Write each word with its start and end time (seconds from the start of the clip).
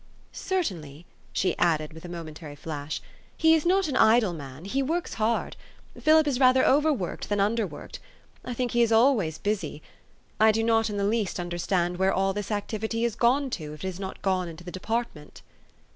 "Certainty," 0.31 1.05
she 1.31 1.55
added 1.59 1.93
with 1.93 2.03
a 2.03 2.09
momentary 2.09 2.55
flash, 2.55 3.03
"he 3.37 3.53
is 3.53 3.67
not 3.67 3.87
an 3.87 3.95
idle 3.95 4.33
man: 4.33 4.65
he 4.65 4.81
works 4.81 5.13
hard. 5.13 5.55
Philip 6.01 6.25
is 6.25 6.39
rather 6.39 6.65
overworked 6.65 7.29
than 7.29 7.37
underworked. 7.39 7.99
I 8.43 8.55
think 8.55 8.71
he 8.71 8.81
is 8.81 8.91
always 8.91 9.37
busy. 9.37 9.83
I 10.39 10.51
do 10.51 10.63
not 10.63 10.89
in 10.89 10.97
the 10.97 11.03
least 11.03 11.39
understand 11.39 11.97
where 11.97 12.11
all 12.11 12.33
this 12.33 12.49
activity 12.49 13.03
has 13.03 13.13
gone 13.15 13.51
to, 13.51 13.75
if 13.75 13.83
it 13.83 13.87
has 13.89 13.99
not 13.99 14.23
gone 14.23 14.47
into 14.47 14.63
the 14.63 14.71
department." 14.71 15.43